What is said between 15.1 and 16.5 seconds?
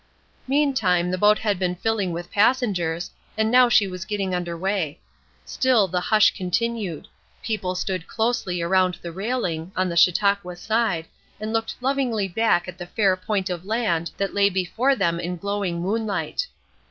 in glowing moonlight.